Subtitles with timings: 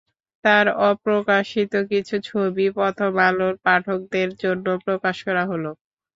[0.43, 5.71] তাঁর অপ্রকাশিত কিছু ছবি প্রথম আলোর পাঠকদের জন্য প্রকাশ করা হলো।